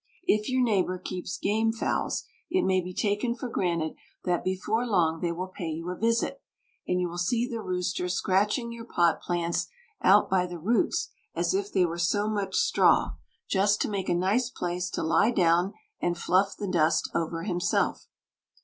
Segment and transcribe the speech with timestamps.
[0.25, 3.93] If your neighbour keeps game fowls, it may be taken for granted
[4.23, 6.41] that before long they will pay you a visit,
[6.87, 9.67] and you will see the rooster scratching your pot plants
[10.01, 13.13] out by the roots as if they were so much straw,
[13.47, 18.07] just to make a nice place to lie down and fluff the dust over himself.